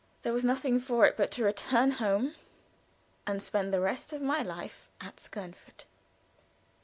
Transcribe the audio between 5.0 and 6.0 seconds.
Skernford.